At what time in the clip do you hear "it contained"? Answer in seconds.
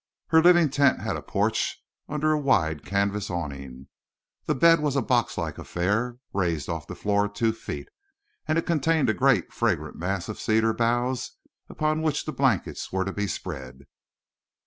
8.57-9.11